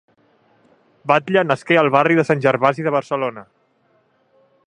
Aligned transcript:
Batlle 1.11 1.43
nasqué 1.49 1.77
al 1.81 1.91
barri 1.97 2.17
de 2.21 2.25
Sant 2.29 2.43
Gervasi 2.47 2.87
de 2.87 2.95
Barcelona. 2.97 3.45